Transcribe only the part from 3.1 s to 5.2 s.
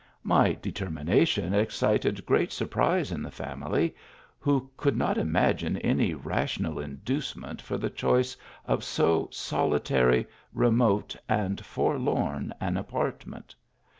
in the family; who could not